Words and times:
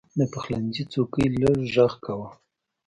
د 0.17 0.21
پخلنځي 0.33 0.83
څوکۍ 0.91 1.25
لږ 1.41 1.59
غږ 1.73 1.93
کاوه. 2.03 2.27